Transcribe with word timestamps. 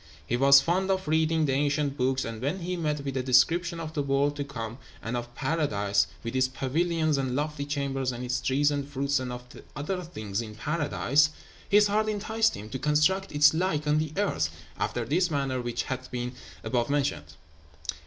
He 0.25 0.35
was 0.35 0.61
fond 0.61 0.89
of 0.89 1.07
reading 1.07 1.45
the 1.45 1.51
ancient 1.53 1.95
books; 1.95 2.25
and 2.25 2.41
when 2.41 2.61
he 2.61 2.75
met 2.75 3.01
with 3.05 3.13
the 3.13 3.21
description 3.21 3.79
of 3.79 3.93
the 3.93 4.01
world 4.01 4.35
to 4.37 4.43
come, 4.43 4.79
and 4.99 5.15
of 5.15 5.35
paradise, 5.35 6.07
with 6.23 6.35
its 6.35 6.47
pavilions 6.47 7.19
and 7.19 7.35
lofty 7.35 7.65
chambers, 7.67 8.11
and 8.11 8.23
its 8.23 8.41
trees 8.41 8.71
and 8.71 8.87
fruits, 8.89 9.19
and 9.19 9.31
of 9.31 9.47
the 9.49 9.63
other 9.75 10.01
things 10.01 10.41
in 10.41 10.55
paradise, 10.55 11.29
his 11.69 11.85
heart 11.85 12.09
enticed 12.09 12.57
him 12.57 12.67
to 12.69 12.79
construct 12.79 13.31
its 13.31 13.53
like 13.53 13.85
on 13.85 13.99
the 13.99 14.11
earth, 14.17 14.49
after 14.79 15.05
this 15.05 15.29
manner 15.29 15.61
which 15.61 15.83
hath 15.83 16.09
been 16.09 16.31
above 16.63 16.89
mentioned. 16.89 17.35